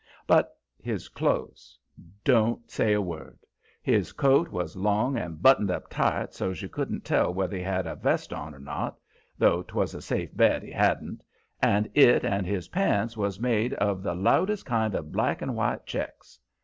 [0.25, 1.77] But his clothes
[2.23, 3.37] don't say a word!
[3.83, 7.85] His coat was long and buttoned up tight, so's you couldn't tell whether he had
[7.85, 8.97] a vest on or not
[9.37, 11.21] though 'twas a safe bet he hadn't
[11.61, 15.85] and it and his pants was made of the loudest kind of black and white
[15.85, 16.39] checks.